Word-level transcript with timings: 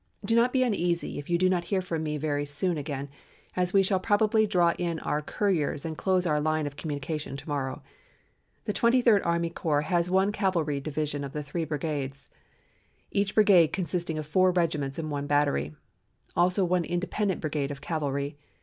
Do 0.25 0.33
not 0.35 0.51
be 0.51 0.63
uneasy 0.63 1.19
if 1.19 1.29
you 1.29 1.37
do 1.37 1.47
not 1.47 1.65
hear 1.65 1.79
from 1.79 2.01
me 2.01 2.17
very 2.17 2.43
soon 2.43 2.75
again, 2.75 3.07
as 3.55 3.71
we 3.71 3.83
shall 3.83 3.99
probably 3.99 4.47
draw 4.47 4.71
in 4.79 4.97
our 5.01 5.21
couriers 5.21 5.85
and 5.85 5.95
close 5.95 6.25
our 6.25 6.39
line 6.41 6.65
of 6.65 6.75
communication 6.75 7.37
to 7.37 7.47
morrow. 7.47 7.83
The 8.65 8.73
Twenty 8.73 9.03
third 9.03 9.21
Army 9.23 9.51
Corps 9.51 9.83
has 9.83 10.09
one 10.09 10.31
cavalry 10.31 10.79
division 10.81 11.23
of 11.23 11.33
three 11.45 11.65
brigades, 11.65 12.31
each 13.11 13.35
brigade 13.35 13.73
consisting 13.73 14.17
of 14.17 14.25
four 14.25 14.49
regiments 14.49 14.97
and 14.97 15.11
one 15.11 15.27
battery; 15.27 15.75
also 16.35 16.65
one 16.65 16.83
independent 16.83 17.39
brigade 17.39 17.69
of 17.69 17.79
cavalry. 17.79 18.39